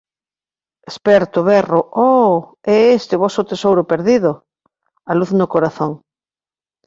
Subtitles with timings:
[0.91, 2.35] Esperto, berro “Oh,
[2.75, 4.31] é este o voso tesouro perdido?
[5.09, 5.91] A luz no corazón.”